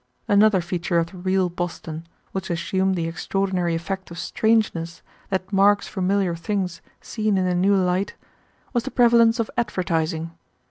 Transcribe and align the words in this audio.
Another 0.27 0.61
feature 0.61 0.97
of 0.97 1.11
the 1.11 1.17
real 1.17 1.47
Boston, 1.47 2.07
which 2.31 2.49
assumed 2.49 2.95
the 2.95 3.05
extraordinary 3.07 3.75
effect 3.75 4.09
of 4.09 4.17
strangeness 4.17 5.03
that 5.29 5.53
marks 5.53 5.87
familiar 5.87 6.35
things 6.35 6.81
seen 7.01 7.37
in 7.37 7.45
a 7.45 7.53
new 7.53 7.75
light, 7.75 8.15
was 8.73 8.81
the 8.83 8.89
prevalence 8.89 9.39
of 9.39 9.51
advertising. 9.59 10.31